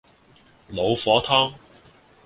[0.69, 1.53] 老火湯